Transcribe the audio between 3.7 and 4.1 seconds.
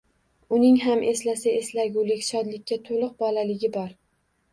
bor